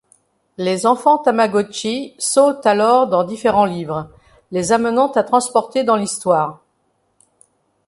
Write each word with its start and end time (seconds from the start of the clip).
Les 0.57 0.87
enfants 0.87 1.19
Tamagotchis 1.19 2.15
sautent 2.17 2.65
alors 2.65 3.07
dans 3.07 3.23
différents 3.23 3.65
livres, 3.65 4.09
les 4.51 4.71
amenant 4.71 5.11
à 5.11 5.21
transporter 5.23 5.83
dans 5.83 5.95
l'histoire. 5.95 6.59